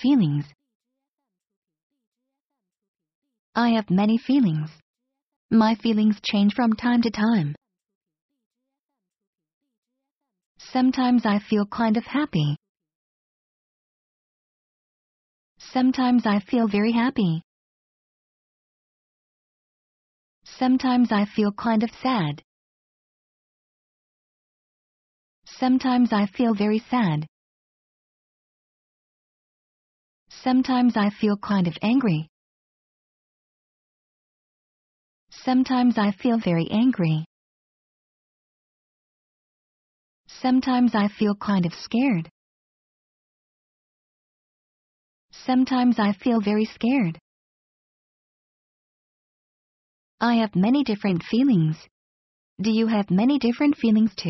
feelings. 0.00 0.44
I 3.54 3.70
have 3.70 3.90
many 3.90 4.16
feelings. 4.18 4.70
My 5.50 5.74
feelings 5.74 6.20
change 6.22 6.54
from 6.54 6.72
time 6.74 7.02
to 7.02 7.10
time. 7.10 7.54
Sometimes 10.58 11.26
I 11.26 11.38
feel 11.38 11.66
kind 11.66 11.96
of 11.96 12.04
happy. 12.04 12.56
Sometimes 15.58 16.26
I 16.26 16.40
feel 16.40 16.68
very 16.68 16.92
happy. 16.92 17.42
Sometimes 20.44 21.12
I 21.12 21.26
feel 21.26 21.52
kind 21.52 21.82
of 21.82 21.90
sad. 22.02 22.42
Sometimes 25.44 26.12
I 26.12 26.26
feel 26.26 26.54
very 26.54 26.78
sad. 26.90 27.26
Sometimes 30.42 30.96
I 30.96 31.10
feel 31.10 31.36
kind 31.36 31.66
of 31.66 31.76
angry. 31.82 32.28
Sometimes 35.30 35.98
I 35.98 36.12
feel 36.12 36.38
very 36.38 36.66
angry. 36.70 37.26
Sometimes 40.28 40.94
I 40.94 41.08
feel 41.08 41.34
kind 41.34 41.66
of 41.66 41.74
scared. 41.74 42.30
Sometimes 45.32 45.98
I 45.98 46.12
feel 46.12 46.40
very 46.40 46.64
scared. 46.64 47.18
I 50.20 50.36
have 50.36 50.54
many 50.56 50.84
different 50.84 51.22
feelings. 51.22 51.76
Do 52.60 52.70
you 52.70 52.86
have 52.86 53.10
many 53.10 53.38
different 53.38 53.76
feelings 53.76 54.14
too? 54.14 54.28